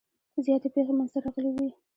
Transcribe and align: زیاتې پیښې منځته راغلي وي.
زیاتې 0.45 0.67
پیښې 0.75 0.93
منځته 0.97 1.17
راغلي 1.23 1.51
وي. 1.55 1.69